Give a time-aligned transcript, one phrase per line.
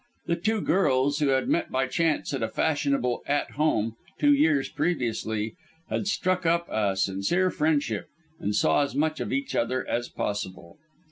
[0.25, 4.67] The two girls, who had met by chance at a fashionable "At Home" two years
[4.67, 5.53] previously,
[5.91, 8.07] had struck up a sincere friendship,
[8.39, 10.79] and saw as much of each other as possible.